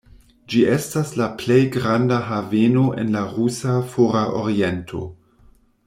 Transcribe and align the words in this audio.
Ĝi 0.51 0.61
estas 0.75 1.11
la 1.19 1.27
plej 1.41 1.59
granda 1.75 2.19
haveno 2.29 2.87
en 3.03 3.13
la 3.17 3.23
rusa 3.35 3.77
Fora 3.93 4.25
Oriento. 4.41 5.05